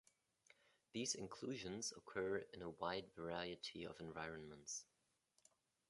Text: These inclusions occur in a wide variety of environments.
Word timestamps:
These 0.93 1.13
inclusions 1.13 1.93
occur 1.95 2.37
in 2.55 2.63
a 2.63 2.71
wide 2.71 3.11
variety 3.15 3.85
of 3.85 3.99
environments. 3.99 4.83